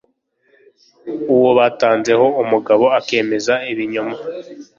[1.33, 4.15] uwo batanzeho umugabo, akemeza ibinyoma